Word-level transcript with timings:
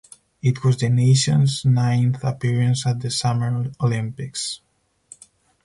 It 0.41 0.63
was 0.63 0.77
the 0.77 0.89
nations 0.89 1.63
ninth 1.63 2.23
appearance 2.23 2.87
at 2.87 3.01
the 3.01 3.11
Summer 3.11 3.71
Olympics. 3.79 4.59